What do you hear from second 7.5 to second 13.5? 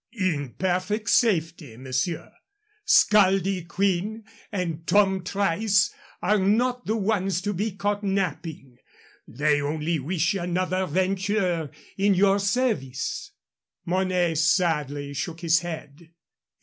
be caught napping. They only wish another venture in your service."